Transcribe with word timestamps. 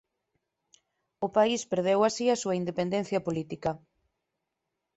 O 1.25 1.27
país 1.37 1.61
perdeu 1.71 1.99
así 2.03 2.25
a 2.29 2.39
súa 2.41 2.57
independencia 2.61 3.19
política 3.27 3.69